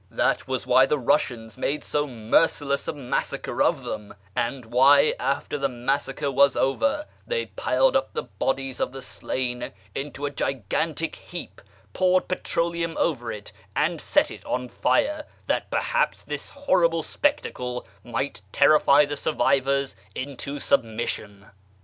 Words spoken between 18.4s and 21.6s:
terrify the survivors into submission."